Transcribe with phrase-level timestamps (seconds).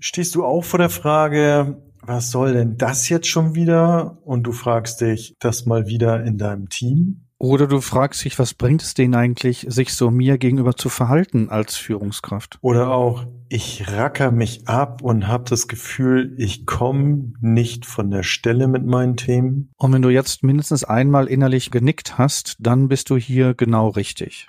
[0.00, 4.18] Stehst du auch vor der Frage, was soll denn das jetzt schon wieder?
[4.24, 7.26] Und du fragst dich das mal wieder in deinem Team?
[7.36, 11.50] Oder du fragst dich, was bringt es denen eigentlich, sich so mir gegenüber zu verhalten
[11.50, 12.58] als Führungskraft?
[12.62, 18.22] Oder auch, ich racker mich ab und habe das Gefühl, ich komme nicht von der
[18.22, 19.70] Stelle mit meinen Themen.
[19.76, 24.48] Und wenn du jetzt mindestens einmal innerlich genickt hast, dann bist du hier genau richtig.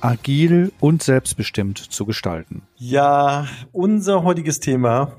[0.00, 2.62] agil und selbstbestimmt zu gestalten.
[2.76, 5.16] Ja, unser heutiges Thema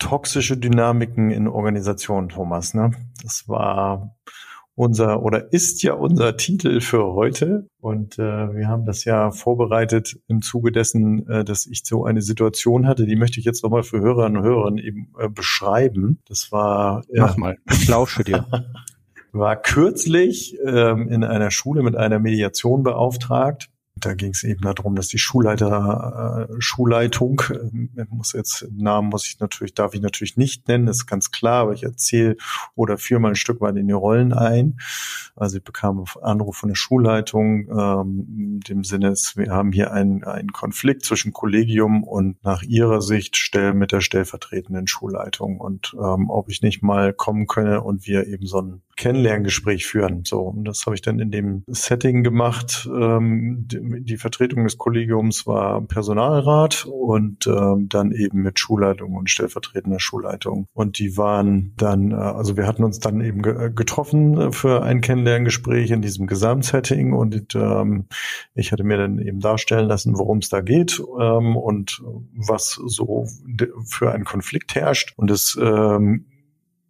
[0.00, 2.74] toxische Dynamiken in Organisationen, Thomas.
[2.74, 2.90] Ne?
[3.22, 4.16] Das war
[4.74, 7.68] unser oder ist ja unser Titel für heute.
[7.80, 12.22] Und äh, wir haben das ja vorbereitet im Zuge dessen, äh, dass ich so eine
[12.22, 13.04] Situation hatte.
[13.04, 16.20] Die möchte ich jetzt nochmal für Hörerinnen und Hörer eben äh, beschreiben.
[16.26, 17.04] Das war.
[17.12, 18.46] Ja, Mach mal, ich lausche dir.
[19.32, 23.68] war kürzlich ähm, in einer Schule mit einer Mediation beauftragt
[24.00, 29.26] da ging es eben darum, dass die Schulleiter, äh, Schulleitung, äh, muss jetzt Namen muss
[29.26, 32.36] ich natürlich, darf ich natürlich nicht nennen, ist ganz klar, aber ich erzähle
[32.74, 34.78] oder führe mal ein Stück weit in die Rollen ein.
[35.36, 39.92] Also ich bekam Anruf von der Schulleitung, ähm, in dem Sinne ist, wir haben hier
[39.92, 45.94] einen, einen Konflikt zwischen Kollegium und nach ihrer Sicht stell, mit der stellvertretenden Schulleitung und
[45.94, 50.24] ähm, ob ich nicht mal kommen könne und wir eben so ein Kennenlerngespräch führen.
[50.26, 52.86] So, und das habe ich dann in dem Setting gemacht.
[52.94, 53.66] Ähm,
[53.98, 60.66] die, Vertretung des Kollegiums war Personalrat und ähm, dann eben mit Schulleitung und stellvertretender Schulleitung.
[60.72, 65.00] Und die waren dann, äh, also wir hatten uns dann eben ge getroffen für ein
[65.00, 68.06] Kennenlerngespräch in diesem Gesamtsetting und ähm,
[68.54, 72.02] ich hatte mir dann eben darstellen lassen, worum es da geht ähm, und
[72.34, 73.26] was so
[73.86, 75.12] für ein Konflikt herrscht.
[75.16, 76.26] Und es ähm,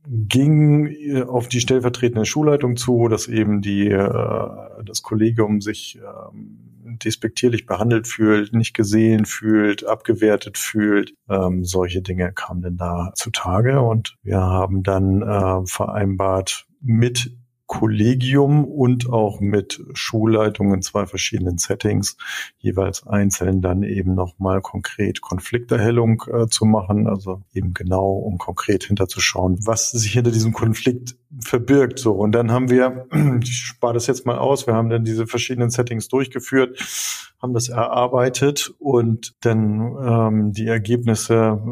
[0.07, 4.49] ging äh, auf die stellvertretende Schulleitung zu, dass eben die, äh,
[4.85, 6.71] das Kollegium sich ähm,
[7.05, 11.15] despektierlich behandelt fühlt, nicht gesehen fühlt, abgewertet fühlt.
[11.29, 17.37] Ähm, solche Dinge kamen dann da zutage und wir haben dann äh, vereinbart mit
[17.71, 22.17] Kollegium und auch mit Schulleitung in zwei verschiedenen Settings,
[22.59, 28.83] jeweils einzeln dann eben nochmal konkret Konflikterhellung äh, zu machen, also eben genau, um konkret
[28.83, 32.01] hinterzuschauen, was sich hinter diesem Konflikt verbirgt.
[32.01, 33.07] So, und dann haben wir,
[33.41, 36.77] ich spare das jetzt mal aus, wir haben dann diese verschiedenen Settings durchgeführt,
[37.41, 41.63] haben das erarbeitet und dann ähm, die Ergebnisse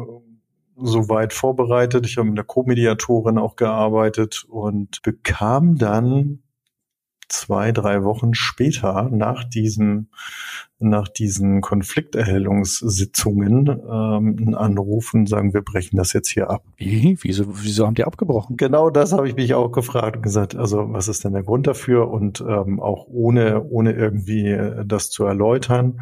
[0.81, 2.05] soweit vorbereitet.
[2.05, 6.39] Ich habe mit der Co-Mediatorin auch gearbeitet und bekam dann
[7.29, 10.07] zwei, drei Wochen später nach diesem,
[10.79, 16.63] nach diesen Konflikterhellungssitzungen ähm, einen Anruf und sagen, wir brechen das jetzt hier ab.
[16.77, 17.19] Wie?
[17.21, 18.57] Wieso, wieso haben die abgebrochen?
[18.57, 21.67] Genau das habe ich mich auch gefragt und gesagt, also was ist denn der Grund
[21.67, 22.09] dafür?
[22.09, 26.01] Und ähm, auch ohne, ohne irgendwie das zu erläutern.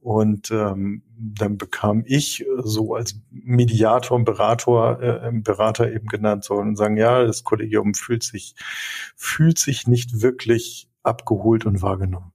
[0.00, 6.54] Und ähm, dann bekam ich so als Mediator und Berater, äh, Berater eben genannt, so
[6.54, 8.54] und sagen, ja, das Kollegium fühlt sich,
[9.16, 12.32] fühlt sich nicht wirklich abgeholt und wahrgenommen.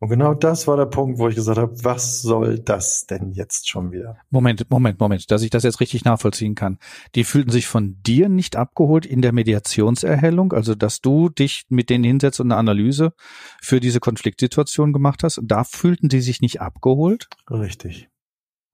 [0.00, 3.68] Und genau das war der Punkt, wo ich gesagt habe, was soll das denn jetzt
[3.68, 4.16] schon wieder?
[4.30, 6.78] Moment, Moment, Moment, dass ich das jetzt richtig nachvollziehen kann.
[7.16, 11.90] Die fühlten sich von dir nicht abgeholt in der Mediationserhellung, also dass du dich mit
[11.90, 13.12] denen hinsetzt und eine Analyse
[13.60, 15.40] für diese Konfliktsituation gemacht hast.
[15.42, 17.28] Da fühlten sie sich nicht abgeholt?
[17.50, 18.08] Richtig.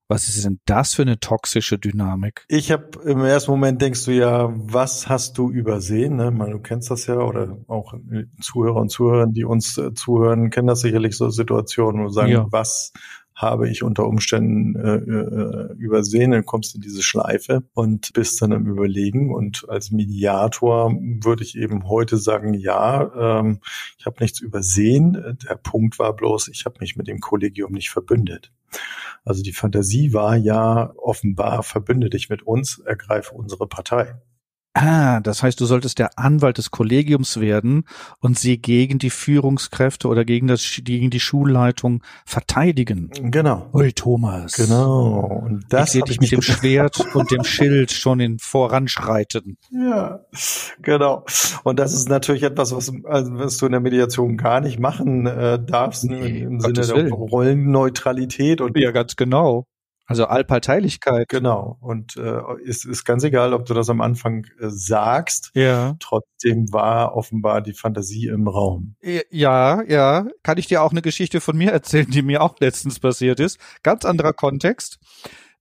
[0.07, 2.45] Was ist denn das für eine toxische Dynamik?
[2.47, 6.15] Ich habe im ersten Moment denkst du ja, was hast du übersehen?
[6.15, 6.29] Ne?
[6.29, 7.95] Man, du kennst das ja oder auch
[8.39, 12.45] Zuhörer und Zuhörer, die uns äh, zuhören, kennen das sicherlich so Situationen, wo sagen, ja.
[12.51, 12.93] was
[13.35, 18.41] habe ich unter Umständen äh, äh, übersehen, dann kommst du in diese Schleife und bist
[18.41, 19.33] dann im Überlegen.
[19.33, 23.59] Und als Mediator würde ich eben heute sagen, ja, ähm,
[23.99, 25.37] ich habe nichts übersehen.
[25.47, 28.53] Der Punkt war bloß, ich habe mich mit dem Kollegium nicht verbündet.
[29.25, 34.15] Also die Fantasie war ja offenbar, verbünde dich mit uns, ergreife unsere Partei.
[34.77, 37.85] Ah, das heißt, du solltest der Anwalt des Kollegiums werden
[38.19, 43.09] und sie gegen die Führungskräfte oder gegen das gegen die Schulleitung verteidigen.
[43.13, 43.69] Genau.
[43.71, 44.51] Ui, Thomas.
[44.57, 45.43] Genau.
[45.45, 49.57] Und das ich sehe dich mit dem Schwert und dem Schild schon in voranschreiten.
[49.71, 50.25] Ja,
[50.81, 51.23] genau.
[51.63, 55.25] Und das ist natürlich etwas, was, also, was du in der Mediation gar nicht machen
[55.25, 57.11] äh, darfst nee, im Sinne der.
[57.11, 59.67] Rollenneutralität und ja, ganz genau.
[60.07, 61.27] Also Allparteilichkeit.
[61.29, 61.77] Genau.
[61.81, 65.51] Und äh, ist, ist ganz egal, ob du das am Anfang äh, sagst.
[65.55, 65.95] Ja.
[65.99, 68.95] Trotzdem war offenbar die Fantasie im Raum.
[69.01, 70.27] Ja, ja.
[70.43, 73.59] Kann ich dir auch eine Geschichte von mir erzählen, die mir auch letztens passiert ist.
[73.81, 74.99] Ganz anderer Kontext.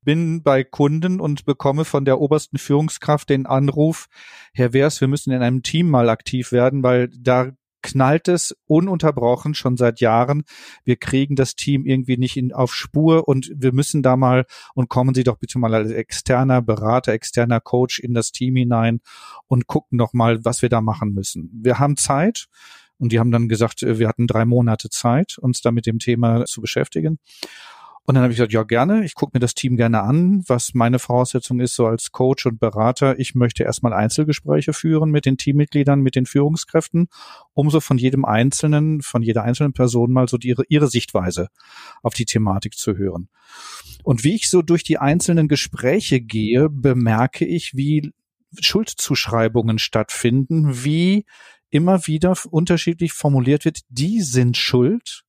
[0.03, 4.09] Bin bei Kunden und bekomme von der obersten Führungskraft den Anruf,
[4.53, 7.53] Herr Wers, wir müssen in einem Team mal aktiv werden, weil da
[7.85, 10.45] knallt es ununterbrochen schon seit Jahren.
[10.85, 14.89] Wir kriegen das Team irgendwie nicht in, auf Spur und wir müssen da mal und
[14.89, 19.01] kommen Sie doch bitte mal als externer Berater, externer Coach in das Team hinein
[19.49, 21.51] und gucken noch mal, was wir da machen müssen.
[21.63, 22.47] Wir haben Zeit.
[22.97, 26.45] Und die haben dann gesagt, wir hatten drei Monate Zeit, uns da mit dem Thema
[26.45, 27.19] zu beschäftigen.
[28.07, 30.75] Und dann habe ich gesagt, ja gerne, ich gucke mir das Team gerne an, was
[30.75, 33.19] meine Voraussetzung ist, so als Coach und Berater.
[33.19, 37.09] Ich möchte erstmal Einzelgespräche führen mit den Teammitgliedern, mit den Führungskräften,
[37.55, 41.49] um so von jedem Einzelnen, von jeder einzelnen Person mal so die, ihre, ihre Sichtweise
[42.03, 43.31] auf die Thematik zu hören.
[44.03, 48.13] Und wie ich so durch die einzelnen Gespräche gehe, bemerke ich, wie
[48.61, 51.25] Schuldzuschreibungen stattfinden, wie
[51.71, 55.25] immer wieder unterschiedlich formuliert wird, die sind schuld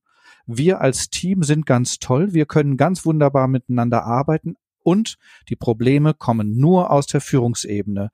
[0.46, 4.56] wir als Team sind ganz toll, wir können ganz wunderbar miteinander arbeiten,
[4.86, 5.16] und
[5.48, 8.10] die Probleme kommen nur aus der Führungsebene.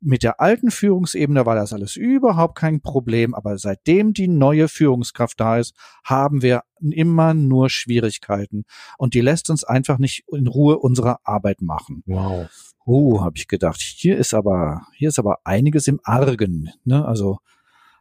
[0.00, 5.38] Mit der alten Führungsebene war das alles überhaupt kein Problem, aber seitdem die neue Führungskraft
[5.38, 8.64] da ist, haben wir immer nur Schwierigkeiten
[8.98, 12.02] und die lässt uns einfach nicht in Ruhe unsere Arbeit machen.
[12.06, 12.48] Wow.
[12.84, 17.06] Oh, habe ich gedacht, hier ist aber hier ist aber einiges im Argen, ne?
[17.06, 17.38] Also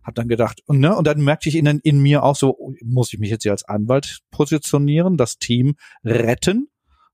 [0.06, 2.74] hab dann gedacht, und, ne, und dann merkte ich in, in mir auch so, oh,
[2.84, 6.70] muss ich mich jetzt hier als Anwalt positionieren, das Team retten?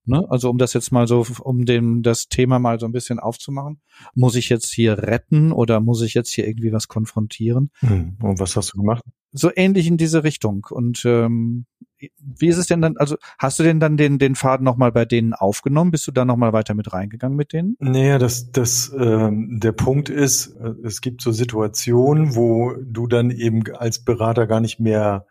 [0.05, 0.25] Ne?
[0.29, 3.81] Also um das jetzt mal so, um dem das Thema mal so ein bisschen aufzumachen,
[4.15, 7.69] muss ich jetzt hier retten oder muss ich jetzt hier irgendwie was konfrontieren?
[7.79, 8.17] Hm.
[8.21, 9.03] Und was hast du gemacht?
[9.31, 10.67] So ähnlich in diese Richtung.
[10.69, 11.65] Und ähm,
[12.17, 15.05] wie ist es denn dann, also hast du denn dann den, den Faden nochmal bei
[15.05, 15.91] denen aufgenommen?
[15.91, 17.75] Bist du da nochmal weiter mit reingegangen mit denen?
[17.79, 23.31] Naja, das, das, ähm, der Punkt ist, äh, es gibt so Situationen, wo du dann
[23.31, 25.25] eben als Berater gar nicht mehr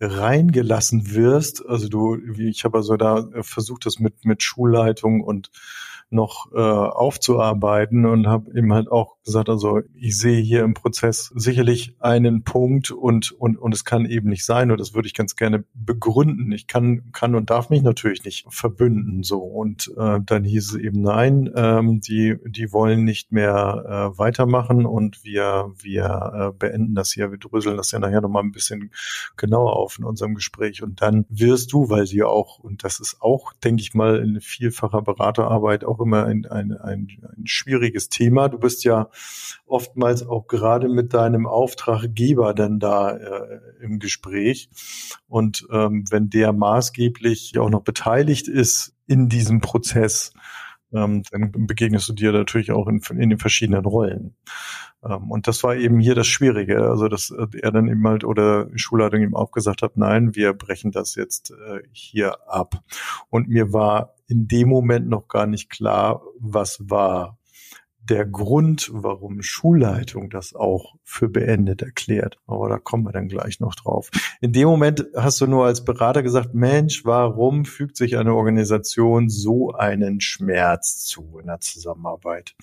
[0.00, 1.64] reingelassen wirst.
[1.66, 5.50] Also du, ich habe also da versucht, das mit, mit Schulleitung und
[6.10, 11.32] noch äh, aufzuarbeiten und habe ihm halt auch gesagt, also ich sehe hier im Prozess
[11.34, 15.14] sicherlich einen Punkt und und und es kann eben nicht sein und das würde ich
[15.14, 16.52] ganz gerne begründen.
[16.52, 20.74] Ich kann kann und darf mich natürlich nicht verbünden so und äh, dann hieß es
[20.76, 26.94] eben nein, ähm, die die wollen nicht mehr äh, weitermachen und wir wir äh, beenden
[26.94, 28.92] das hier, wir dröseln das ja nachher noch mal ein bisschen
[29.36, 33.20] genauer auf in unserem Gespräch und dann wirst du, weil sie auch und das ist
[33.20, 38.08] auch, denke ich mal, in vielfacher Beraterarbeit auch auch immer ein, ein, ein, ein schwieriges
[38.08, 38.48] Thema.
[38.48, 39.08] Du bist ja
[39.66, 44.68] oftmals auch gerade mit deinem Auftraggeber dann da äh, im Gespräch.
[45.28, 50.32] Und ähm, wenn der maßgeblich auch noch beteiligt ist in diesem Prozess,
[50.96, 54.34] ähm, dann begegnest du dir natürlich auch in, in den verschiedenen Rollen.
[55.04, 58.24] Ähm, und das war eben hier das Schwierige, also dass äh, er dann eben halt
[58.24, 62.82] oder Schulleitung ihm auch gesagt hat, nein, wir brechen das jetzt äh, hier ab.
[63.30, 67.38] Und mir war in dem Moment noch gar nicht klar, was war
[68.10, 72.38] der Grund, warum Schulleitung das auch für beendet erklärt.
[72.46, 74.10] Aber da kommen wir dann gleich noch drauf.
[74.40, 79.28] In dem Moment hast du nur als Berater gesagt, Mensch, warum fügt sich eine Organisation
[79.28, 82.54] so einen Schmerz zu in der Zusammenarbeit?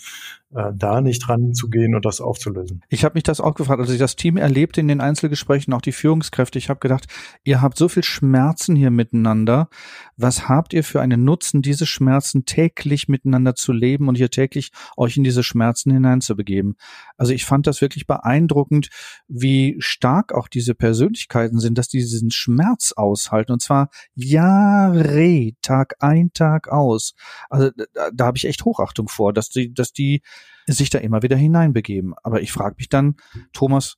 [0.55, 2.83] Äh, da nicht dran zu gehen und das aufzulösen.
[2.89, 5.81] Ich habe mich das auch gefragt, als ich das Team erlebte in den Einzelgesprächen, auch
[5.81, 6.59] die Führungskräfte.
[6.59, 7.07] Ich habe gedacht,
[7.43, 9.67] ihr habt so viel Schmerzen hier miteinander.
[10.15, 14.71] Was habt ihr für einen Nutzen, diese Schmerzen täglich miteinander zu leben und hier täglich
[14.95, 16.75] euch in diese Schmerzen hineinzubegeben?
[17.17, 18.89] Also ich fand das wirklich beeindruckend,
[19.27, 25.95] wie stark auch diese Persönlichkeiten sind, dass die diesen Schmerz aushalten und zwar Jahre, Tag
[25.99, 27.15] ein, Tag aus.
[27.49, 30.21] Also da, da habe ich echt Hochachtung vor, dass die, dass die
[30.67, 32.13] sich da immer wieder hineinbegeben.
[32.23, 33.15] Aber ich frage mich dann,
[33.53, 33.97] Thomas,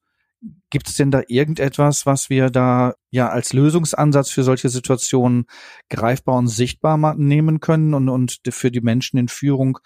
[0.70, 5.46] gibt es denn da irgendetwas, was wir da ja als Lösungsansatz für solche Situationen
[5.90, 9.80] greifbar und sichtbar nehmen können und, und für die Menschen in Führung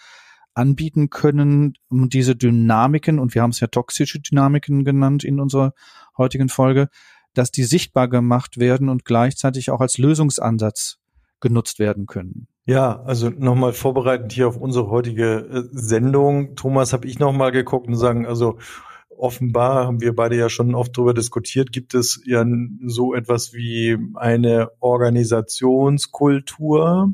[0.53, 5.74] anbieten können, um diese Dynamiken, und wir haben es ja toxische Dynamiken genannt in unserer
[6.17, 6.89] heutigen Folge,
[7.33, 10.99] dass die sichtbar gemacht werden und gleichzeitig auch als Lösungsansatz
[11.39, 12.48] genutzt werden können.
[12.65, 16.55] Ja, also nochmal vorbereitend hier auf unsere heutige äh, Sendung.
[16.55, 18.60] Thomas, habe ich nochmal geguckt und sagen, also
[19.10, 22.43] offenbar haben wir beide ja schon oft darüber diskutiert, gibt es ja
[22.86, 27.13] so etwas wie eine Organisationskultur,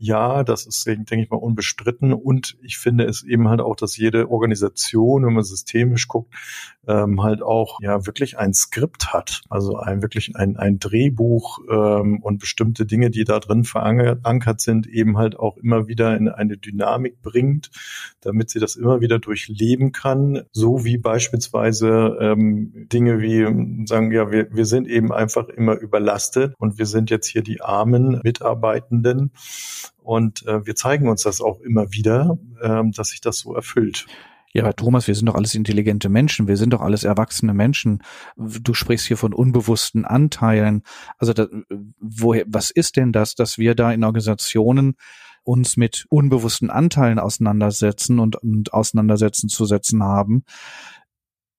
[0.00, 2.14] ja, das ist, denke ich mal, unbestritten.
[2.14, 6.34] Und ich finde es eben halt auch, dass jede Organisation, wenn man systemisch guckt,
[6.88, 9.42] ähm, halt auch ja wirklich ein Skript hat.
[9.50, 14.86] Also ein wirklich ein, ein Drehbuch ähm, und bestimmte Dinge, die da drin verankert sind,
[14.86, 17.70] eben halt auch immer wieder in eine Dynamik bringt,
[18.22, 20.44] damit sie das immer wieder durchleben kann.
[20.50, 26.54] So wie beispielsweise ähm, Dinge wie sagen, ja, wir, wir sind eben einfach immer überlastet
[26.58, 29.32] und wir sind jetzt hier die armen Mitarbeitenden
[29.98, 34.06] und äh, wir zeigen uns das auch immer wieder, äh, dass sich das so erfüllt.
[34.52, 38.02] Ja, Thomas, wir sind doch alles intelligente Menschen, wir sind doch alles erwachsene Menschen.
[38.36, 40.82] Du sprichst hier von unbewussten Anteilen.
[41.18, 41.46] Also da,
[42.00, 44.96] woher, was ist denn das, dass wir da in Organisationen
[45.44, 50.44] uns mit unbewussten Anteilen auseinandersetzen und, und auseinandersetzen zu setzen haben?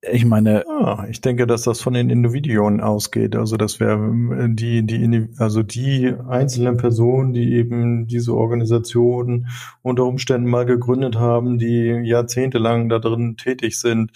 [0.09, 3.35] Ich meine, ah, ich denke, dass das von den Individuen ausgeht.
[3.35, 9.47] Also dass wir äh, die, die, also die einzelnen Personen, die eben diese Organisation
[9.83, 14.11] unter Umständen mal gegründet haben, die jahrzehntelang da drin tätig sind,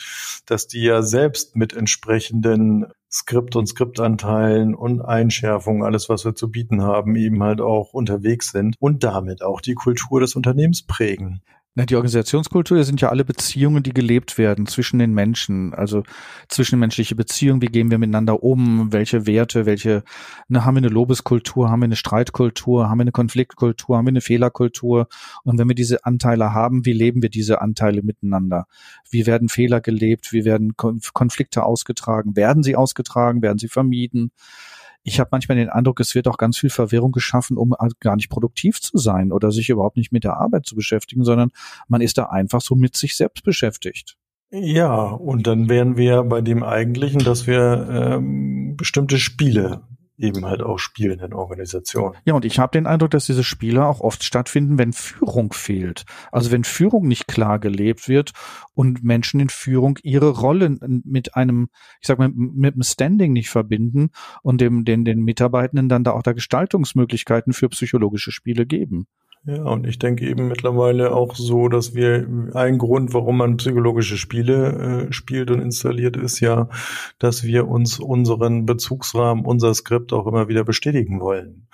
[0.48, 6.50] dass die ja selbst mit entsprechenden Skript und Skriptanteilen und Einschärfungen, alles, was wir zu
[6.50, 11.42] bieten haben, eben halt auch unterwegs sind und damit auch die Kultur des Unternehmens prägen.
[11.78, 16.04] Na, die Organisationskultur sind ja alle Beziehungen, die gelebt werden zwischen den Menschen, also
[16.48, 20.06] zwischenmenschliche Beziehungen, wie gehen wir miteinander um, welche Werte, welche,
[20.48, 24.12] ne, haben wir eine Lobeskultur, haben wir eine Streitkultur, haben wir eine Konfliktkultur, haben wir
[24.12, 25.10] eine Fehlerkultur?
[25.44, 28.68] Und wenn wir diese Anteile haben, wie leben wir diese Anteile miteinander?
[29.10, 34.32] Wie werden Fehler gelebt, wie werden Konflikte ausgetragen, werden sie ausgetragen, werden sie vermieden?
[35.08, 38.16] Ich habe manchmal den Eindruck, es wird auch ganz viel Verwirrung geschaffen, um halt gar
[38.16, 41.52] nicht produktiv zu sein oder sich überhaupt nicht mit der Arbeit zu beschäftigen, sondern
[41.88, 44.18] man ist da einfach so mit sich selbst beschäftigt.
[44.52, 49.84] Ja, und dann wären wir bei dem eigentlichen, dass wir ähm, bestimmte Spiele
[50.18, 52.16] eben halt auch spielen in Organisationen.
[52.26, 56.06] Ja, und ich habe den Eindruck, dass diese Spiele auch oft stattfinden, wenn Führung fehlt.
[56.32, 58.32] Also wenn Führung nicht klar gelebt wird
[58.74, 61.70] und Menschen in Führung ihre Rolle mit einem,
[62.02, 64.10] ich sag mal, mit einem Standing nicht verbinden
[64.42, 69.08] und dem, den, den Mitarbeitenden dann da auch da Gestaltungsmöglichkeiten für psychologische Spiele geben.
[69.48, 74.18] Ja, und ich denke eben mittlerweile auch so, dass wir ein Grund, warum man psychologische
[74.18, 76.68] Spiele äh, spielt und installiert, ist ja,
[77.20, 81.68] dass wir uns unseren Bezugsrahmen, unser Skript auch immer wieder bestätigen wollen.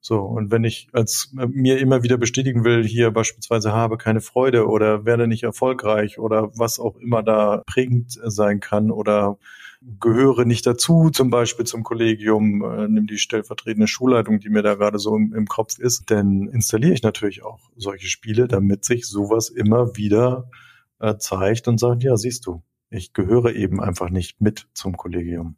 [0.00, 4.22] So, und wenn ich als äh, mir immer wieder bestätigen will, hier beispielsweise habe keine
[4.22, 9.36] Freude oder werde nicht erfolgreich oder was auch immer da prägend sein kann oder
[9.80, 14.74] gehöre nicht dazu, zum Beispiel zum Kollegium, äh, nimm die stellvertretende Schulleitung, die mir da
[14.74, 19.06] gerade so im, im Kopf ist, dann installiere ich natürlich auch solche Spiele, damit sich
[19.06, 20.50] sowas immer wieder
[20.98, 25.56] äh, zeigt und sagt, ja, siehst du, ich gehöre eben einfach nicht mit zum Kollegium.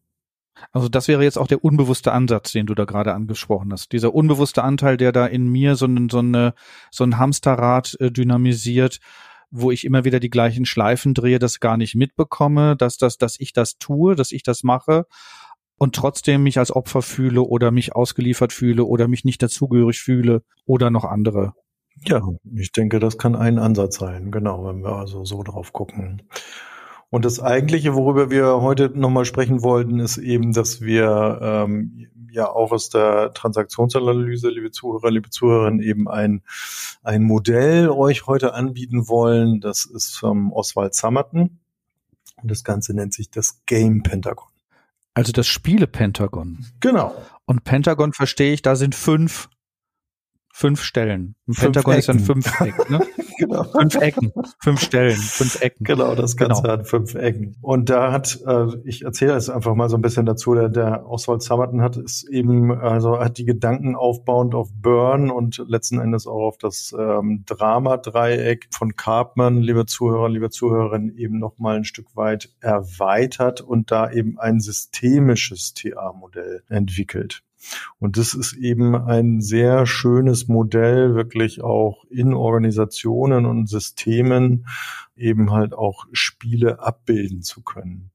[0.73, 3.93] Also das wäre jetzt auch der unbewusste Ansatz, den du da gerade angesprochen hast.
[3.93, 6.55] Dieser unbewusste Anteil, der da in mir so, ein, so, eine,
[6.91, 9.00] so ein Hamsterrad äh, dynamisiert
[9.50, 13.38] wo ich immer wieder die gleichen Schleifen drehe, das gar nicht mitbekomme, dass das, dass
[13.38, 15.07] ich das tue, dass ich das mache
[15.78, 20.42] und trotzdem mich als Opfer fühle oder mich ausgeliefert fühle oder mich nicht dazugehörig fühle
[20.66, 21.54] oder noch andere.
[22.04, 22.23] Ja,
[22.54, 26.23] ich denke, das kann ein Ansatz sein, genau, wenn wir also so drauf gucken.
[27.11, 32.49] Und das eigentliche, worüber wir heute nochmal sprechen wollten, ist eben, dass wir ähm, ja
[32.49, 36.43] auch aus der Transaktionsanalyse, liebe Zuhörer, liebe Zuhörerinnen, eben ein,
[37.02, 39.61] ein Modell euch heute anbieten wollen.
[39.61, 41.59] Das ist vom Oswald Summerton.
[42.37, 44.49] Und das Ganze nennt sich das Game Pentagon.
[45.12, 46.64] Also das Spiele Pentagon.
[46.79, 47.14] Genau.
[47.45, 49.49] Und Pentagon verstehe ich, da sind fünf
[50.61, 51.37] fünf Stellen.
[51.49, 52.00] Ein fünf Pentagon Ecken.
[52.00, 53.00] ist ein Fünfeck, ne?
[53.38, 53.64] genau.
[53.64, 55.85] Fünf Ecken, fünf Stellen, fünf Ecken.
[55.85, 56.75] Genau, das Ganze genau.
[56.75, 57.57] hat fünf Ecken.
[57.62, 61.09] Und da hat, äh, ich erzähle jetzt einfach mal so ein bisschen dazu, der, der
[61.09, 66.26] Oswald Summerton hat es eben, also hat die Gedanken aufbauend auf Burn und letzten Endes
[66.26, 71.85] auch auf das ähm, Drama-Dreieck von Carpman, liebe Zuhörer, liebe Zuhörerinnen, eben noch mal ein
[71.85, 77.43] Stück weit erweitert und da eben ein systemisches TA-Modell entwickelt.
[77.99, 84.67] Und das ist eben ein sehr schönes Modell, wirklich auch in Organisationen und Systemen
[85.21, 88.11] eben halt auch Spiele abbilden zu können.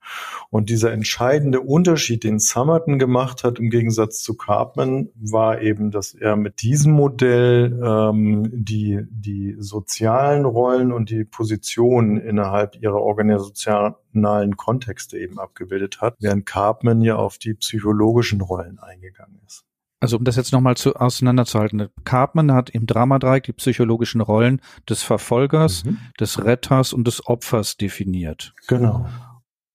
[0.50, 6.14] Und dieser entscheidende Unterschied, den Summerton gemacht hat im Gegensatz zu Cartman, war eben, dass
[6.14, 14.58] er mit diesem Modell ähm, die, die sozialen Rollen und die Positionen innerhalb ihrer organisationalen
[14.58, 19.66] Kontexte eben abgebildet hat, während Cartman ja auf die psychologischen Rollen eingegangen ist.
[20.06, 21.88] Also um das jetzt nochmal zu, auseinanderzuhalten.
[22.04, 25.98] Cartman hat im Dramadreieck die psychologischen Rollen des Verfolgers, mhm.
[26.20, 28.54] des Retters und des Opfers definiert.
[28.68, 29.08] Genau.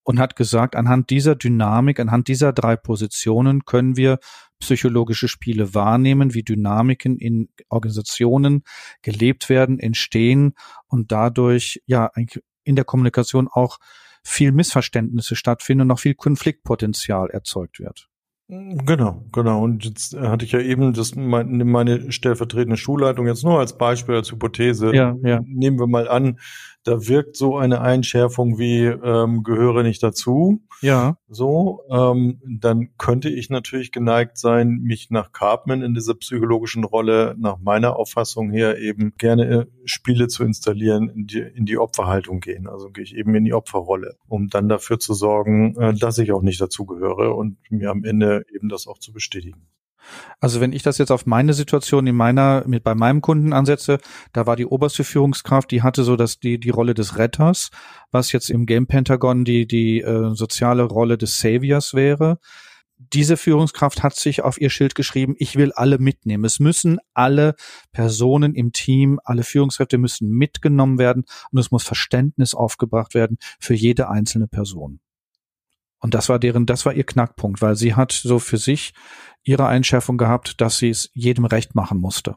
[0.05, 4.21] Und hat gesagt, anhand dieser Dynamik, anhand dieser drei Positionen können wir
[4.61, 8.63] psychologische Spiele wahrnehmen, wie Dynamiken in Organisationen
[9.03, 10.55] gelebt werden, entstehen
[10.87, 12.13] und dadurch ja
[12.63, 13.79] in der Kommunikation auch
[14.23, 18.10] viel Missverständnisse stattfinden und noch viel Konfliktpotenzial erzeugt wird.
[18.50, 19.62] Genau, genau.
[19.62, 24.33] Und jetzt hatte ich ja eben das meine stellvertretende Schulleitung jetzt nur als Beispiel, als
[24.33, 24.95] Hypothese.
[24.95, 25.40] Ja, ja.
[25.47, 26.38] Nehmen wir mal an,
[26.85, 30.63] da wirkt so eine Einschärfung wie ähm, gehöre nicht dazu.
[30.81, 31.17] Ja.
[31.29, 37.35] So, ähm, dann könnte ich natürlich geneigt sein, mich nach Cartman in dieser psychologischen Rolle,
[37.39, 42.41] nach meiner Auffassung her eben gerne äh, Spiele zu installieren, in die, in die Opferhaltung
[42.41, 42.67] gehen.
[42.67, 46.33] Also gehe ich eben in die Opferrolle, um dann dafür zu sorgen, äh, dass ich
[46.33, 49.69] auch nicht dazu gehöre und mir am Ende eben das auch zu bestätigen.
[50.40, 53.99] Also wenn ich das jetzt auf meine Situation in meiner, mit bei meinem Kunden ansetze,
[54.33, 57.71] da war die oberste Führungskraft, die hatte so dass die, die Rolle des Retters,
[58.11, 62.38] was jetzt im Game Pentagon die, die äh, soziale Rolle des Saviors wäre.
[62.99, 66.45] Diese Führungskraft hat sich auf ihr Schild geschrieben, ich will alle mitnehmen.
[66.45, 67.54] Es müssen alle
[67.92, 73.73] Personen im Team, alle Führungskräfte müssen mitgenommen werden und es muss Verständnis aufgebracht werden für
[73.73, 75.00] jede einzelne Person.
[76.00, 78.92] Und das war deren, das war ihr Knackpunkt, weil sie hat so für sich
[79.42, 82.37] ihre Einschärfung gehabt, dass sie es jedem recht machen musste.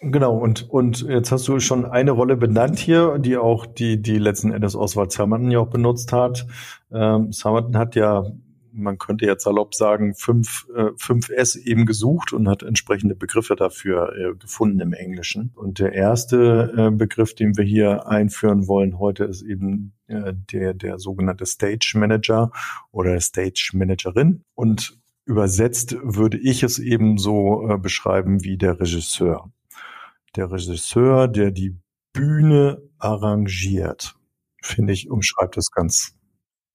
[0.00, 4.18] Genau, und, und jetzt hast du schon eine Rolle benannt hier, die auch die, die
[4.18, 6.46] letzten Endes Oswald Summerton ja auch benutzt hat.
[6.92, 8.24] Ähm, Summerton hat ja
[8.72, 14.12] man könnte jetzt salopp sagen, fünf, äh, 5S eben gesucht und hat entsprechende Begriffe dafür
[14.16, 15.52] äh, gefunden im Englischen.
[15.54, 20.74] Und der erste äh, Begriff, den wir hier einführen wollen heute, ist eben äh, der,
[20.74, 22.50] der sogenannte Stage Manager
[22.90, 24.42] oder Stage Managerin.
[24.54, 29.50] Und übersetzt würde ich es eben so äh, beschreiben wie der Regisseur.
[30.36, 31.76] Der Regisseur, der die
[32.12, 34.14] Bühne arrangiert,
[34.62, 36.16] finde ich, umschreibt es ganz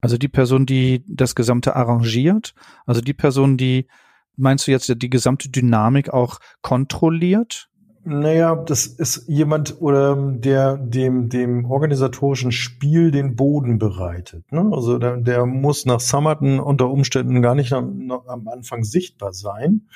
[0.02, 2.54] also die Person, die das Gesamte arrangiert,
[2.86, 3.88] also die Person, die,
[4.36, 7.70] meinst du jetzt, die gesamte Dynamik auch kontrolliert?
[8.08, 14.52] Naja, das ist jemand oder der dem dem organisatorischen Spiel den Boden bereitet.
[14.52, 14.70] Ne?
[14.72, 19.88] Also der, der muss nach Summerton unter Umständen gar nicht am, am Anfang sichtbar sein.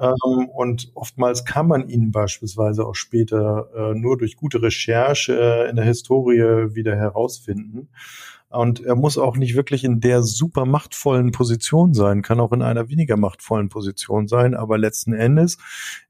[0.00, 5.68] Ähm, und oftmals kann man ihn beispielsweise auch später äh, nur durch gute Recherche äh,
[5.68, 7.90] in der Historie wieder herausfinden.
[8.54, 12.62] Und er muss auch nicht wirklich in der super machtvollen Position sein, kann auch in
[12.62, 15.58] einer weniger machtvollen Position sein, aber letzten Endes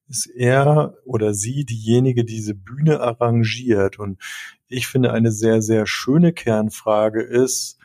[0.08, 3.98] ist er oder sie diejenige, die diese Bühne arrangiert.
[3.98, 4.20] Und
[4.68, 7.78] ich finde, eine sehr, sehr schöne Kernfrage ist,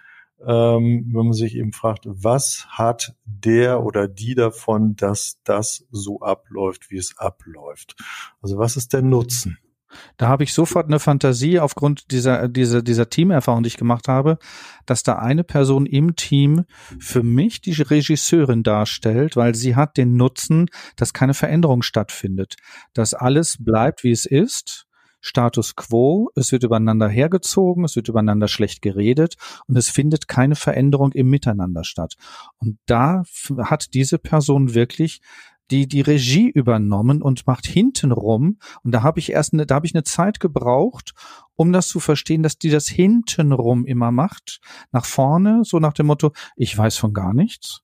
[0.45, 6.21] ähm, wenn man sich eben fragt, was hat der oder die davon, dass das so
[6.21, 7.95] abläuft, wie es abläuft?
[8.41, 9.57] Also was ist der Nutzen?
[10.17, 14.37] Da habe ich sofort eine Fantasie aufgrund dieser, dieser, dieser Teamerfahrung, die ich gemacht habe,
[14.85, 16.65] dass da eine Person im Team
[16.99, 22.55] für mich die Regisseurin darstellt, weil sie hat den Nutzen, dass keine Veränderung stattfindet,
[22.93, 24.85] dass alles bleibt, wie es ist.
[25.21, 29.35] Status quo, es wird übereinander hergezogen, es wird übereinander schlecht geredet
[29.67, 32.15] und es findet keine Veränderung im Miteinander statt.
[32.57, 33.23] Und da
[33.57, 35.21] hat diese Person wirklich
[35.71, 38.57] die die Regie übernommen und macht hintenrum.
[38.83, 41.13] Und da habe ich erst eine, da habe ich eine Zeit gebraucht,
[41.55, 44.59] um das zu verstehen, dass die das hintenrum immer macht,
[44.91, 47.81] nach vorne, so nach dem Motto, ich weiß von gar nichts.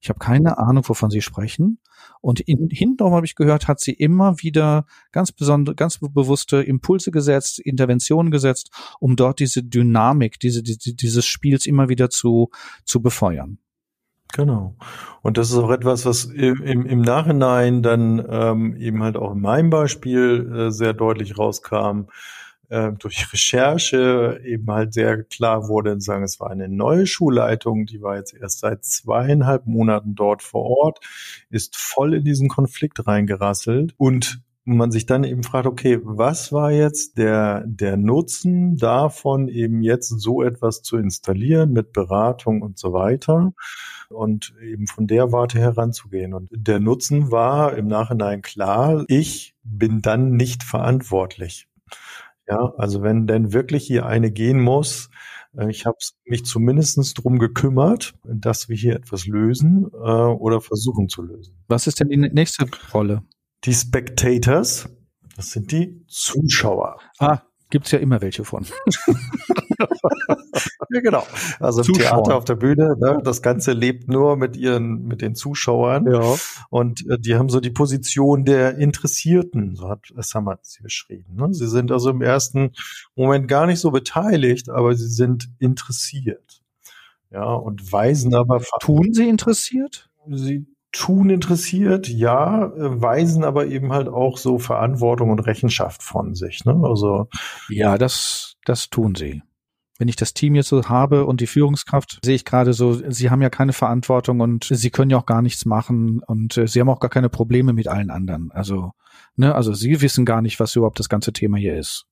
[0.00, 1.78] Ich habe keine Ahnung, wovon sie sprechen.
[2.20, 7.10] Und in, hintenrum habe ich gehört, hat sie immer wieder ganz besondere, ganz bewusste Impulse
[7.10, 12.50] gesetzt, Interventionen gesetzt, um dort diese Dynamik, diese, diese dieses Spiels immer wieder zu,
[12.84, 13.58] zu befeuern.
[14.32, 14.74] Genau.
[15.22, 19.40] Und das ist auch etwas, was im, im Nachhinein dann ähm, eben halt auch in
[19.40, 22.08] meinem Beispiel äh, sehr deutlich rauskam,
[22.68, 28.02] äh, durch Recherche eben halt sehr klar wurde, sagen, es war eine neue Schulleitung, die
[28.02, 30.98] war jetzt erst seit zweieinhalb Monaten dort vor Ort,
[31.50, 36.72] ist voll in diesen Konflikt reingerasselt und man sich dann eben fragt, okay, was war
[36.72, 42.92] jetzt der, der Nutzen davon, eben jetzt so etwas zu installieren mit Beratung und so
[42.92, 43.52] weiter
[44.08, 46.32] und eben von der Warte heranzugehen.
[46.32, 51.68] Und der Nutzen war im Nachhinein klar, ich bin dann nicht verantwortlich.
[52.48, 55.10] Ja, also wenn denn wirklich hier eine gehen muss,
[55.56, 55.96] äh, ich habe
[56.26, 61.56] mich zumindestens drum gekümmert, dass wir hier etwas lösen äh, oder versuchen zu lösen.
[61.68, 63.22] Was ist denn die nächste Rolle?
[63.64, 64.88] Die Spectators,
[65.36, 66.98] das sind die Zuschauer.
[67.18, 67.40] Ah,
[67.74, 68.64] Gibt's ja immer welche von.
[70.90, 71.26] ja, genau.
[71.58, 75.34] Also im Theater auf der Bühne, ne, das Ganze lebt nur mit ihren, mit den
[75.34, 76.06] Zuschauern.
[76.06, 76.36] Ja.
[76.70, 81.34] Und äh, die haben so die Position der Interessierten, so hat Samad sie beschrieben.
[81.34, 81.48] Ne?
[81.52, 82.70] Sie sind also im ersten
[83.16, 86.62] Moment gar nicht so beteiligt, aber sie sind interessiert.
[87.32, 88.62] Ja, und weisen aber.
[88.78, 90.10] Tun sie interessiert?
[90.28, 96.64] Sie tun interessiert, ja, weisen aber eben halt auch so Verantwortung und Rechenschaft von sich.
[96.64, 96.80] Ne?
[96.84, 97.28] Also
[97.68, 99.42] ja, das das tun sie.
[99.98, 103.30] Wenn ich das Team jetzt so habe und die Führungskraft, sehe ich gerade so, sie
[103.30, 106.80] haben ja keine Verantwortung und sie können ja auch gar nichts machen und äh, sie
[106.80, 108.50] haben auch gar keine Probleme mit allen anderen.
[108.52, 108.92] Also,
[109.36, 112.06] ne, also sie wissen gar nicht, was überhaupt das ganze Thema hier ist.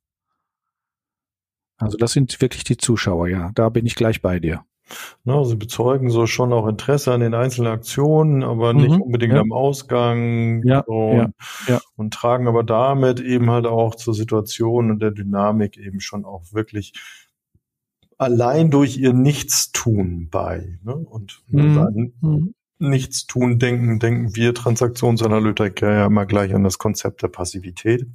[1.78, 3.50] Also das sind wirklich die Zuschauer, ja.
[3.54, 4.64] Da bin ich gleich bei dir.
[5.24, 9.34] Ne, sie bezeugen so schon auch Interesse an den einzelnen Aktionen, aber nicht mhm, unbedingt
[9.34, 9.40] ja.
[9.40, 11.80] am Ausgang ja, und, ja, ja.
[11.96, 16.52] und tragen aber damit eben halt auch zur Situation und der Dynamik eben schon auch
[16.52, 16.92] wirklich
[18.18, 20.78] allein durch ihr Nichtstun bei.
[20.82, 20.94] Ne?
[20.94, 21.74] Und mhm.
[21.74, 22.54] dann mhm.
[22.78, 28.06] Nichtstun denken, denken wir Transaktionsanalytiker ja immer gleich an das Konzept der Passivität.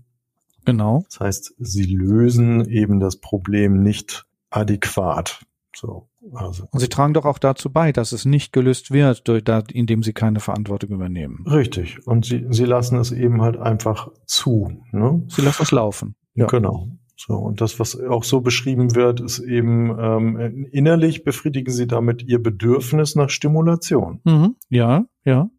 [0.66, 1.06] Genau.
[1.10, 5.42] Das heißt, sie lösen eben das Problem nicht adäquat.
[5.80, 6.68] So, also.
[6.72, 10.02] Und Sie tragen doch auch dazu bei, dass es nicht gelöst wird, durch, da, indem
[10.02, 11.46] Sie keine Verantwortung übernehmen.
[11.46, 12.08] Richtig.
[12.08, 14.72] Und Sie, Sie lassen es eben halt einfach zu.
[14.92, 15.24] Ne?
[15.28, 16.16] Sie lassen es laufen.
[16.34, 16.48] Ja.
[16.48, 16.88] Genau.
[17.16, 22.24] So, und das, was auch so beschrieben wird, ist eben ähm, innerlich befriedigen Sie damit
[22.24, 24.22] Ihr Bedürfnis nach Stimulation.
[24.24, 24.56] Mhm.
[24.70, 25.52] Ja, ja.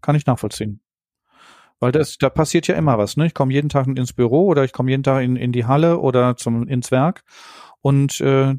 [0.00, 0.80] Kann ich nachvollziehen.
[1.80, 3.26] Weil das, da passiert ja immer was, ne?
[3.26, 5.98] Ich komme jeden Tag ins Büro oder ich komme jeden Tag in, in die Halle
[5.98, 7.24] oder zum ins Werk
[7.82, 8.56] und äh,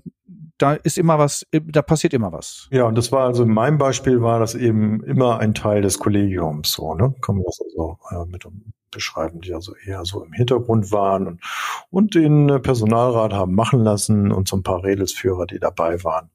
[0.58, 2.68] da ist immer was, da passiert immer was.
[2.72, 6.00] Ja, und das war also in meinem Beispiel war das eben immer ein Teil des
[6.00, 7.14] Kollegiums, so, ne?
[7.22, 8.46] Kann man das also äh, mit
[8.92, 11.42] beschreiben, die also eher so im Hintergrund waren und,
[11.90, 16.30] und den äh, Personalrat haben machen lassen und so ein paar Redelsführer, die dabei waren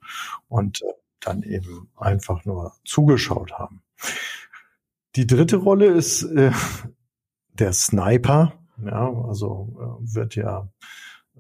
[0.49, 3.83] und äh, dann eben einfach nur zugeschaut haben.
[5.17, 6.53] Die dritte Rolle ist äh,
[7.55, 8.53] der Sniper,
[8.85, 10.69] ja, also äh, wird ja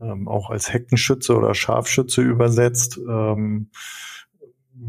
[0.02, 2.98] ähm, auch als Heckenschütze oder Scharfschütze übersetzt.
[3.08, 3.70] Ähm,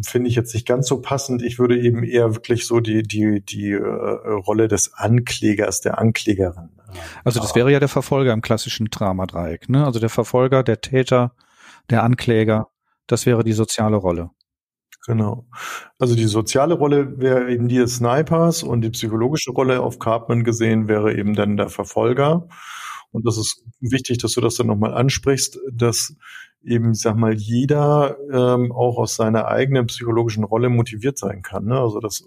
[0.06, 1.43] Finde ich jetzt nicht ganz so passend.
[1.43, 6.69] Ich würde eben eher wirklich so die, die, die äh, Rolle des Anklägers, der Anklägerin.
[6.93, 9.86] Äh, also das wäre ja der Verfolger im klassischen Dramadreieck, ne?
[9.86, 11.36] Also der Verfolger, der Täter,
[11.89, 12.69] der Ankläger,
[13.08, 14.32] das wäre die soziale Rolle.
[15.06, 15.45] Genau.
[15.99, 20.45] Also die soziale Rolle wäre eben die des Snipers und die psychologische Rolle auf Cartman
[20.45, 22.47] gesehen wäre eben dann der Verfolger.
[23.13, 26.15] Und das ist wichtig, dass du das dann nochmal ansprichst, dass
[26.63, 31.65] eben, ich sag mal, jeder ähm, auch aus seiner eigenen psychologischen Rolle motiviert sein kann.
[31.65, 31.80] Ne?
[31.80, 32.26] Also das,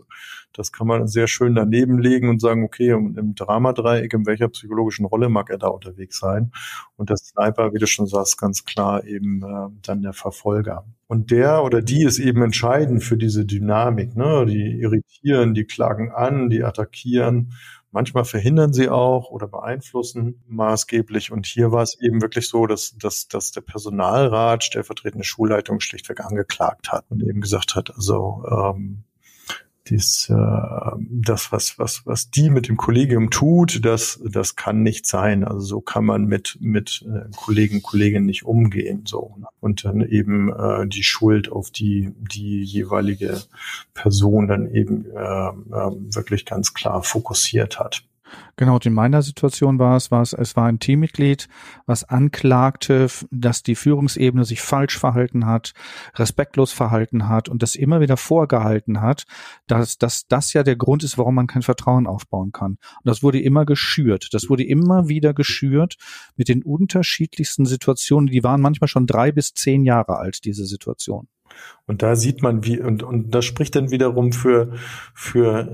[0.52, 5.06] das kann man sehr schön daneben legen und sagen, okay, im Dramadreieck, in welcher psychologischen
[5.06, 6.52] Rolle mag er da unterwegs sein?
[6.96, 10.84] Und der Sniper, wie du schon sagst, ganz klar eben äh, dann der Verfolger.
[11.08, 14.16] Und der oder die ist eben entscheidend für diese Dynamik.
[14.16, 14.46] Ne?
[14.46, 17.52] Die irritieren, die klagen an, die attackieren
[17.96, 21.32] Manchmal verhindern sie auch oder beeinflussen maßgeblich.
[21.32, 26.20] Und hier war es eben wirklich so, dass, dass, dass der Personalrat, stellvertretende Schulleitung schlichtweg
[26.20, 29.04] angeklagt hat und eben gesagt hat, also ähm,
[29.90, 35.06] dies, äh, das, was, was, was die mit dem Kollegium tut, das, das kann nicht
[35.06, 35.44] sein.
[35.44, 39.04] Also so kann man mit, mit äh, Kollegen, Kolleginnen nicht umgehen.
[39.06, 39.34] So.
[39.38, 39.46] Ne?
[39.60, 43.42] Und dann eben äh, die Schuld auf die, die jeweilige
[43.94, 48.02] Person dann eben äh, äh, wirklich ganz klar fokussiert hat.
[48.56, 51.48] Genau, in meiner Situation war es, war es, es war ein Teammitglied,
[51.86, 55.72] was anklagte, dass die Führungsebene sich falsch verhalten hat,
[56.14, 59.24] respektlos verhalten hat und das immer wieder vorgehalten hat,
[59.66, 62.72] dass, dass das ja der Grund ist, warum man kein Vertrauen aufbauen kann.
[62.72, 64.28] Und das wurde immer geschürt.
[64.32, 65.96] Das wurde immer wieder geschürt
[66.36, 68.28] mit den unterschiedlichsten Situationen.
[68.28, 71.28] Die waren manchmal schon drei bis zehn Jahre alt, diese Situation.
[71.88, 74.72] Und da sieht man, wie, und, und das spricht dann wiederum für,
[75.14, 75.68] für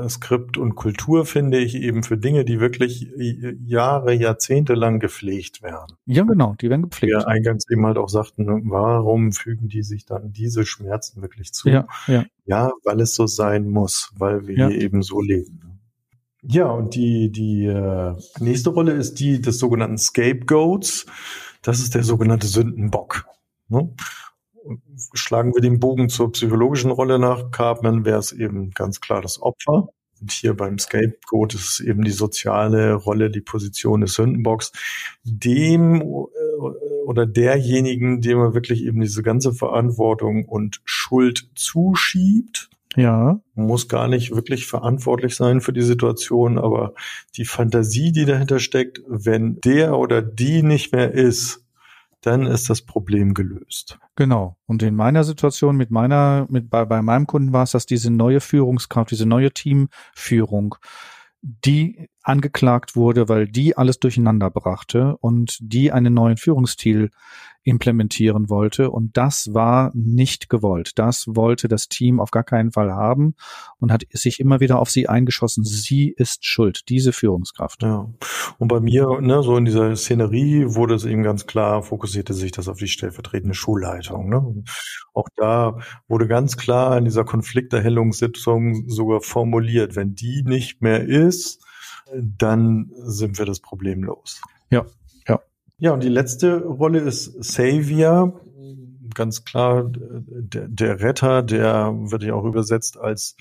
[0.00, 3.08] äh, äh, Skript und Kultur, finde ich, eben für Dinge, die wirklich
[3.66, 5.96] Jahre, Jahrzehnte lang gepflegt werden.
[6.06, 7.12] Ja, genau, die werden gepflegt.
[7.12, 11.68] Wir eingangs eben halt auch sagten, warum fügen die sich dann diese Schmerzen wirklich zu?
[11.68, 12.24] Ja, ja.
[12.46, 14.68] ja weil es so sein muss, weil wir ja.
[14.68, 15.80] hier eben so leben.
[16.44, 21.06] Ja, und die, die äh, nächste Rolle ist die des sogenannten Scapegoats.
[21.62, 23.26] Das ist der sogenannte Sündenbock.
[23.68, 23.94] Ne?
[25.14, 29.40] Schlagen wir den Bogen zur psychologischen Rolle nach Cartman, wäre es eben ganz klar das
[29.40, 29.88] Opfer.
[30.20, 34.70] Und hier beim Scapegoat ist es eben die soziale Rolle, die Position des Sündenbocks,
[35.24, 36.04] dem äh,
[37.06, 43.40] oder derjenigen, dem man wirklich eben diese ganze Verantwortung und Schuld zuschiebt Ja.
[43.54, 46.94] Muss gar nicht wirklich verantwortlich sein für die Situation, aber
[47.36, 51.61] die Fantasie, die dahinter steckt, wenn der oder die nicht mehr ist,
[52.22, 53.98] dann ist das Problem gelöst.
[54.16, 54.56] Genau.
[54.66, 58.10] Und in meiner Situation mit meiner, mit bei, bei meinem Kunden war es, dass diese
[58.10, 60.76] neue Führungskraft, diese neue Teamführung,
[61.42, 67.10] die angeklagt wurde, weil die alles durcheinander brachte und die einen neuen Führungsstil
[67.64, 68.90] implementieren wollte.
[68.90, 70.98] Und das war nicht gewollt.
[70.98, 73.34] Das wollte das Team auf gar keinen Fall haben
[73.78, 75.64] und hat sich immer wieder auf sie eingeschossen.
[75.64, 77.82] Sie ist schuld, diese Führungskraft.
[77.82, 78.08] Ja.
[78.58, 82.52] Und bei mir, ne, so in dieser Szenerie wurde es eben ganz klar, fokussierte sich
[82.52, 84.28] das auf die stellvertretende Schulleitung.
[84.28, 84.64] Ne?
[85.14, 91.64] Auch da wurde ganz klar in dieser Konflikterhellungssitzung sogar formuliert, wenn die nicht mehr ist,
[92.20, 94.40] dann sind wir das Problem los.
[94.70, 94.86] Ja,
[95.82, 98.40] ja, und die letzte Rolle ist Savior.
[99.14, 103.36] Ganz klar, der, der Retter, der wird ja auch übersetzt als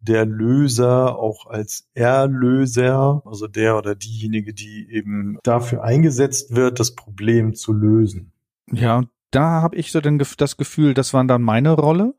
[0.00, 6.96] der Löser, auch als Erlöser, also der oder diejenige, die eben dafür eingesetzt wird, das
[6.96, 8.32] Problem zu lösen.
[8.72, 12.14] Ja, da habe ich so den, das Gefühl, das war dann meine Rolle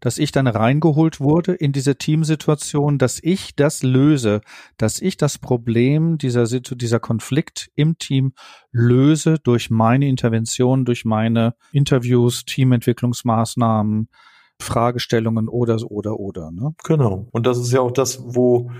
[0.00, 4.40] dass ich dann reingeholt wurde in diese Teamsituation, dass ich das löse,
[4.76, 8.32] dass ich das Problem dieser, dieser Konflikt im Team
[8.72, 14.08] löse durch meine Intervention, durch meine Interviews, Teamentwicklungsmaßnahmen,
[14.60, 16.50] Fragestellungen oder oder oder.
[16.50, 16.74] Ne?
[16.84, 17.28] Genau.
[17.30, 18.70] Und das ist ja auch das, wo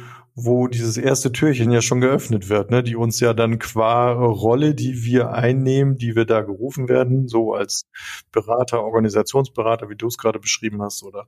[0.41, 4.75] wo dieses erste Türchen ja schon geöffnet wird, ne, die uns ja dann qua Rolle,
[4.75, 7.89] die wir einnehmen, die wir da gerufen werden, so als
[8.31, 11.27] Berater, Organisationsberater, wie du es gerade beschrieben hast, oder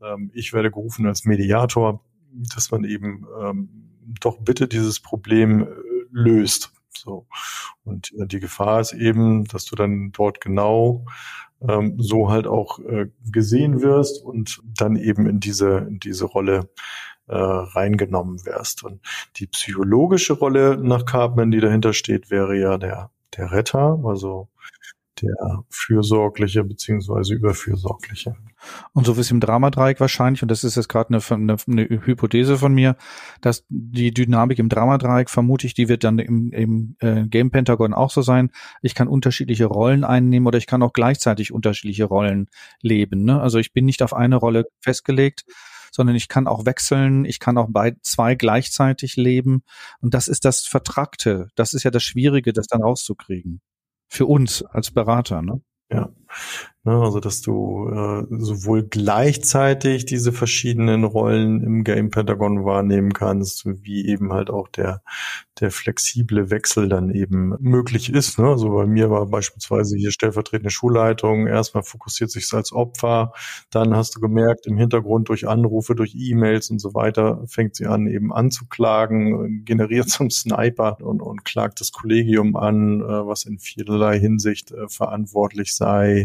[0.00, 2.04] ähm, ich werde gerufen als Mediator,
[2.54, 3.68] dass man eben ähm,
[4.20, 5.66] doch bitte dieses Problem äh,
[6.12, 6.72] löst.
[6.96, 7.26] So.
[7.84, 11.04] Und äh, die Gefahr ist eben, dass du dann dort genau
[11.66, 16.70] ähm, so halt auch äh, gesehen wirst und dann eben in diese, in diese Rolle
[17.28, 18.84] äh, reingenommen wärst.
[18.84, 19.00] Und
[19.36, 24.48] die psychologische Rolle nach Cartman, die dahinter steht, wäre ja der, der Retter, also
[25.22, 28.36] der Fürsorgliche beziehungsweise Überfürsorgliche.
[28.92, 31.88] Und so wie es im Dramadreieck wahrscheinlich, und das ist jetzt gerade eine, eine, eine,
[31.88, 32.96] Hypothese von mir,
[33.40, 37.94] dass die Dynamik im Dramadreieck, vermute ich, die wird dann im, im äh, Game Pentagon
[37.94, 38.50] auch so sein.
[38.82, 42.48] Ich kann unterschiedliche Rollen einnehmen oder ich kann auch gleichzeitig unterschiedliche Rollen
[42.82, 43.24] leben.
[43.24, 43.40] Ne?
[43.40, 45.44] Also ich bin nicht auf eine Rolle festgelegt,
[45.92, 49.62] sondern ich kann auch wechseln, ich kann auch bei zwei gleichzeitig leben.
[50.00, 51.48] Und das ist das Vertragte.
[51.54, 53.60] Das ist ja das Schwierige, das dann rauszukriegen.
[54.08, 55.60] Für uns als Berater, ne?
[55.90, 56.10] Ja.
[56.86, 63.64] Ne, also dass du äh, sowohl gleichzeitig diese verschiedenen Rollen im Game Pentagon wahrnehmen kannst,
[63.66, 65.02] wie eben halt auch der
[65.60, 68.38] der flexible Wechsel dann eben möglich ist.
[68.38, 68.46] Ne?
[68.46, 73.32] Also bei mir war beispielsweise hier stellvertretende Schulleitung, erstmal fokussiert sich als Opfer,
[73.70, 77.86] dann hast du gemerkt, im Hintergrund durch Anrufe, durch E-Mails und so weiter fängt sie
[77.86, 83.58] an eben anzuklagen, generiert zum Sniper und, und klagt das Kollegium an, äh, was in
[83.58, 86.15] vielerlei Hinsicht äh, verantwortlich sei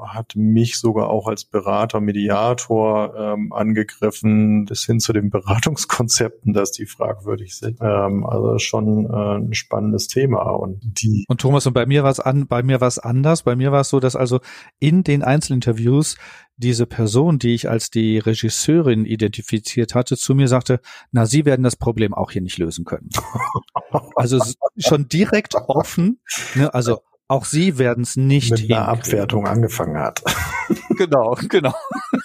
[0.00, 6.72] hat mich sogar auch als Berater, Mediator ähm, angegriffen, bis hin zu den Beratungskonzepten, dass
[6.72, 7.78] die fragwürdig sind.
[7.80, 10.42] Ähm, also schon äh, ein spannendes Thema.
[10.50, 13.42] Und die und Thomas, und bei mir war es an, bei mir war es anders.
[13.42, 14.40] Bei mir war es so, dass also
[14.78, 16.16] in den Einzelinterviews
[16.58, 20.80] diese Person, die ich als die Regisseurin identifiziert hatte, zu mir sagte,
[21.12, 23.08] na, Sie werden das Problem auch hier nicht lösen können.
[24.16, 24.40] also
[24.76, 26.20] schon direkt offen,
[26.56, 30.22] ne, also auch sie werden es nicht mit einer Abwertung angefangen hat.
[30.96, 31.74] genau, genau.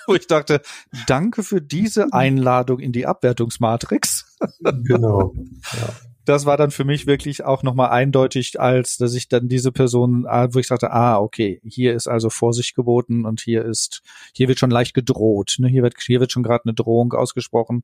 [0.07, 0.61] Wo ich dachte,
[1.07, 4.37] danke für diese Einladung in die Abwertungsmatrix.
[4.63, 5.33] genau.
[5.73, 5.89] Ja.
[6.25, 10.25] Das war dann für mich wirklich auch nochmal eindeutig, als dass ich dann diese Person,
[10.25, 14.47] ah, wo ich sagte, ah, okay, hier ist also Vorsicht geboten und hier ist, hier
[14.47, 15.55] wird schon leicht gedroht.
[15.57, 15.67] Ne?
[15.67, 17.83] Hier wird, hier wird schon gerade eine Drohung ausgesprochen.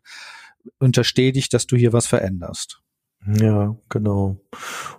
[0.80, 2.82] Untersteh dich, dass du hier was veränderst.
[3.26, 4.38] Ja, genau.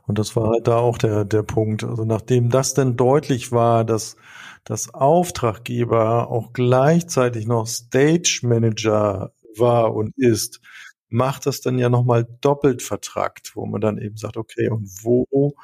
[0.07, 1.85] Und das war halt da auch der, der Punkt.
[1.85, 4.17] Also nachdem das denn deutlich war, dass
[4.65, 10.61] das Auftraggeber auch gleichzeitig noch Stage Manager war und ist,
[11.09, 15.55] macht das dann ja nochmal doppelt vertragt, wo man dann eben sagt, okay, und wo,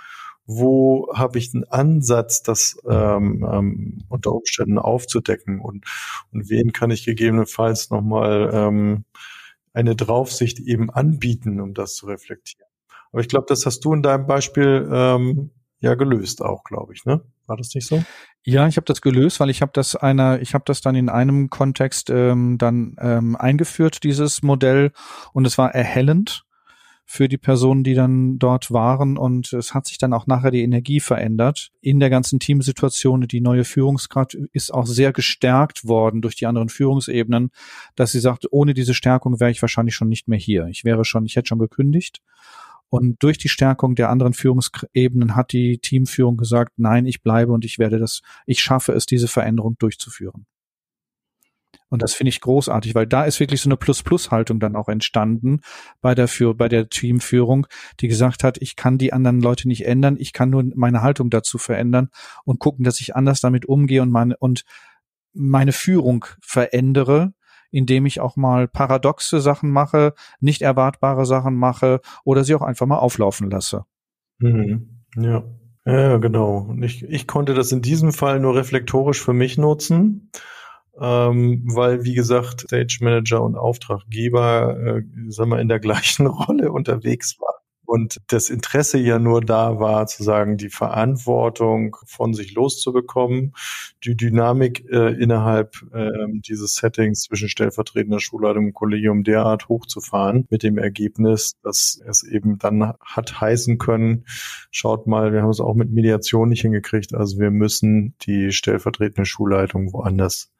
[0.46, 5.84] wo habe ich einen Ansatz, das ähm, ähm, unter Umständen aufzudecken und,
[6.32, 9.04] und wen kann ich gegebenenfalls nochmal ähm,
[9.76, 12.66] eine Draufsicht eben anbieten, um das zu reflektieren.
[13.12, 17.04] Aber ich glaube, das hast du in deinem Beispiel ähm, ja gelöst auch, glaube ich,
[17.04, 17.20] ne?
[17.46, 18.02] War das nicht so?
[18.42, 21.08] Ja, ich habe das gelöst, weil ich habe das einer, ich habe das dann in
[21.08, 24.92] einem Kontext ähm, dann ähm, eingeführt, dieses Modell,
[25.32, 26.45] und es war erhellend
[27.08, 29.16] für die Personen, die dann dort waren.
[29.16, 33.22] Und es hat sich dann auch nachher die Energie verändert in der ganzen Teamsituation.
[33.22, 37.50] Die neue Führungskraft ist auch sehr gestärkt worden durch die anderen Führungsebenen,
[37.94, 40.66] dass sie sagt, ohne diese Stärkung wäre ich wahrscheinlich schon nicht mehr hier.
[40.66, 42.20] Ich wäre schon, ich hätte schon gekündigt.
[42.88, 47.64] Und durch die Stärkung der anderen Führungsebenen hat die Teamführung gesagt, nein, ich bleibe und
[47.64, 50.46] ich werde das, ich schaffe es, diese Veränderung durchzuführen.
[51.88, 55.60] Und das finde ich großartig, weil da ist wirklich so eine Plus-Plus-Haltung dann auch entstanden
[56.00, 57.66] bei der, für, bei der Teamführung,
[58.00, 61.30] die gesagt hat, ich kann die anderen Leute nicht ändern, ich kann nur meine Haltung
[61.30, 62.08] dazu verändern
[62.44, 64.64] und gucken, dass ich anders damit umgehe und meine, und
[65.32, 67.34] meine Führung verändere,
[67.70, 72.86] indem ich auch mal paradoxe Sachen mache, nicht erwartbare Sachen mache oder sie auch einfach
[72.86, 73.84] mal auflaufen lasse.
[74.38, 75.02] Mhm.
[75.16, 75.44] Ja.
[75.84, 76.74] Ja, genau.
[76.80, 80.32] Ich, ich konnte das in diesem Fall nur reflektorisch für mich nutzen
[81.00, 86.72] ähm, weil, wie gesagt, Stage Manager und Auftraggeber, äh, sagen wir, in der gleichen Rolle
[86.72, 87.56] unterwegs war.
[87.86, 93.54] Und das Interesse ja nur da war, zu sagen, die Verantwortung von sich loszubekommen,
[94.04, 100.64] die Dynamik äh, innerhalb äh, dieses Settings zwischen stellvertretender Schulleitung und Kollegium derart hochzufahren, mit
[100.64, 104.24] dem Ergebnis, dass es eben dann hat heißen können,
[104.72, 109.26] schaut mal, wir haben es auch mit Mediation nicht hingekriegt, also wir müssen die stellvertretende
[109.26, 110.50] Schulleitung woanders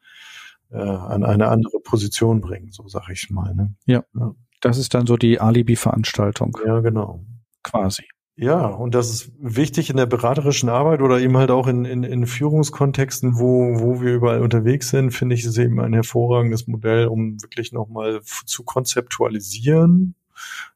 [0.71, 3.53] äh, an eine andere Position bringen, so sag ich mal.
[3.55, 3.73] Ne?
[3.85, 4.03] Ja.
[4.13, 4.35] ja.
[4.61, 6.57] Das ist dann so die Alibi-Veranstaltung.
[6.65, 7.23] Ja, genau.
[7.63, 8.03] Quasi.
[8.39, 12.03] Ja, und das ist wichtig in der beraterischen Arbeit oder eben halt auch in, in,
[12.03, 17.07] in Führungskontexten, wo, wo wir überall unterwegs sind, finde ich es eben ein hervorragendes Modell,
[17.07, 20.13] um wirklich nochmal zu konzeptualisieren.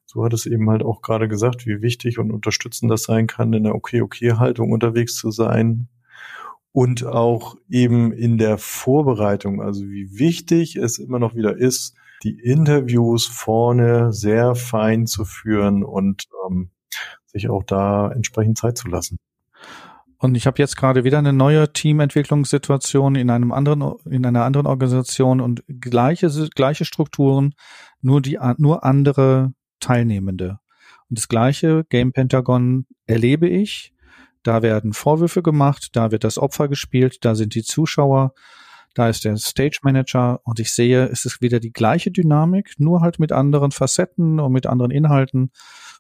[0.08, 3.54] So hat es eben halt auch gerade gesagt, wie wichtig und unterstützend das sein kann,
[3.54, 5.88] in der Okay-Okay-Haltung unterwegs zu sein,
[6.72, 12.40] und auch eben in der Vorbereitung, also wie wichtig es immer noch wieder ist, die
[12.40, 16.70] Interviews vorne sehr fein zu führen und ähm,
[17.26, 19.18] sich auch da entsprechend Zeit zu lassen.
[20.18, 24.68] Und ich habe jetzt gerade wieder eine neue Teamentwicklungssituation in einem anderen, in einer anderen
[24.68, 27.56] Organisation und gleiche, gleiche Strukturen,
[28.02, 30.60] nur die, nur andere Teilnehmende.
[31.10, 33.94] Und das gleiche Game Pentagon erlebe ich
[34.44, 38.34] da werden Vorwürfe gemacht, da wird das Opfer gespielt, da sind die Zuschauer,
[38.94, 43.02] da ist der Stage Manager und ich sehe, es ist wieder die gleiche Dynamik, nur
[43.02, 45.52] halt mit anderen Facetten und mit anderen Inhalten.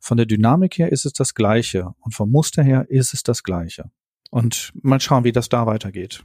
[0.01, 3.43] Von der Dynamik her ist es das gleiche und vom Muster her ist es das
[3.43, 3.91] gleiche.
[4.29, 6.23] Und mal schauen, wie das da weitergeht.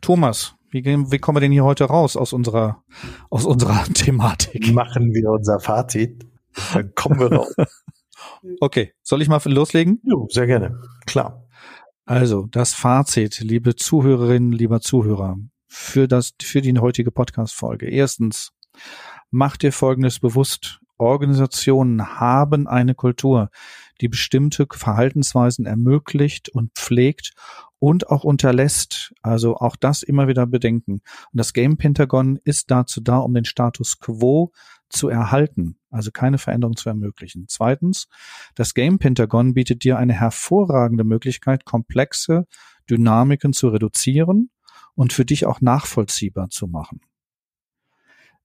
[0.00, 2.82] Thomas, wie, wie kommen wir denn hier heute raus aus unserer,
[3.30, 4.72] aus unserer Thematik?
[4.72, 6.26] Machen wir unser Fazit.
[6.72, 7.54] Dann kommen wir raus.
[8.60, 10.00] okay, soll ich mal loslegen?
[10.04, 10.80] Jo, sehr gerne.
[11.06, 11.45] Klar.
[12.08, 17.90] Also, das Fazit, liebe Zuhörerinnen, lieber Zuhörer, für das, für die heutige Podcast-Folge.
[17.90, 18.52] Erstens,
[19.32, 20.80] mach dir Folgendes bewusst.
[20.98, 23.50] Organisationen haben eine Kultur,
[24.00, 27.32] die bestimmte Verhaltensweisen ermöglicht und pflegt
[27.80, 29.12] und auch unterlässt.
[29.22, 30.92] Also auch das immer wieder bedenken.
[30.92, 34.52] Und das Game Pentagon ist dazu da, um den Status quo
[34.88, 37.46] zu erhalten, also keine Veränderung zu ermöglichen.
[37.48, 38.08] Zweitens,
[38.54, 42.46] das Game Pentagon bietet dir eine hervorragende Möglichkeit, komplexe
[42.88, 44.50] Dynamiken zu reduzieren
[44.94, 47.00] und für dich auch nachvollziehbar zu machen.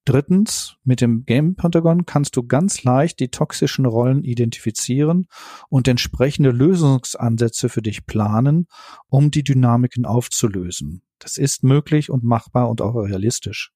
[0.04, 5.28] Drittens, mit dem Game Pentagon kannst du ganz leicht die toxischen Rollen identifizieren
[5.70, 8.68] und entsprechende Lösungsansätze für dich planen,
[9.10, 11.04] um die Dynamiken aufzulösen.
[11.20, 13.72] Das ist möglich und machbar und auch realistisch.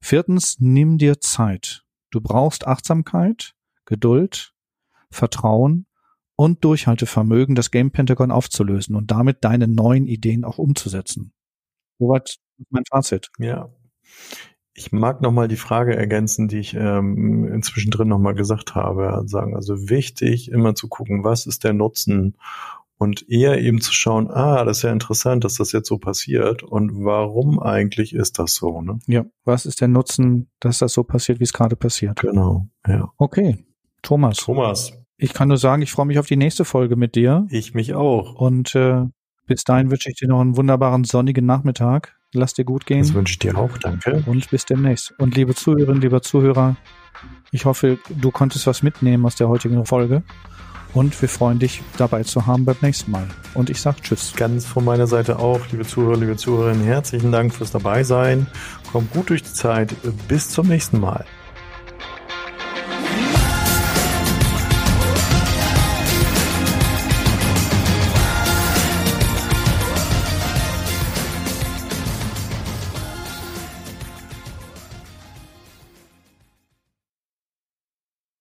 [0.00, 1.81] Viertens, nimm dir Zeit.
[2.12, 3.54] Du brauchst Achtsamkeit,
[3.86, 4.54] Geduld,
[5.10, 5.86] Vertrauen
[6.36, 11.32] und Durchhaltevermögen, das Game Pentagon aufzulösen und damit deine neuen Ideen auch umzusetzen.
[11.98, 12.36] Soweit
[12.70, 13.30] mein Fazit.
[13.38, 13.70] Ja.
[14.74, 19.22] Ich mag nochmal die Frage ergänzen, die ich ähm, inzwischen drin nochmal gesagt habe.
[19.26, 22.36] Sagen also wichtig, immer zu gucken, was ist der Nutzen
[23.02, 26.62] und eher eben zu schauen, ah, das ist ja interessant, dass das jetzt so passiert
[26.62, 29.00] und warum eigentlich ist das so, ne?
[29.08, 32.20] Ja, was ist der Nutzen, dass das so passiert, wie es gerade passiert?
[32.20, 33.10] Genau, ja.
[33.16, 33.66] Okay,
[34.02, 34.36] Thomas.
[34.36, 34.92] Thomas.
[35.16, 37.46] Ich kann nur sagen, ich freue mich auf die nächste Folge mit dir.
[37.50, 38.34] Ich mich auch.
[38.34, 39.06] Und äh,
[39.46, 42.16] bis dahin wünsche ich dir noch einen wunderbaren sonnigen Nachmittag.
[42.32, 43.00] Lass dir gut gehen.
[43.00, 44.22] Das wünsche ich dir auch, danke.
[44.26, 45.12] Und bis demnächst.
[45.18, 46.76] Und liebe Zuhörerinnen, lieber Zuhörer,
[47.50, 50.22] ich hoffe, du konntest was mitnehmen aus der heutigen Folge.
[50.94, 53.26] Und wir freuen dich dabei zu haben beim nächsten Mal.
[53.54, 54.34] Und ich sage Tschüss.
[54.36, 58.46] Ganz von meiner Seite auch, liebe Zuhörer, liebe Zuhörerinnen, herzlichen Dank fürs Dabeisein.
[58.92, 59.94] Kommt gut durch die Zeit.
[60.28, 61.24] Bis zum nächsten Mal.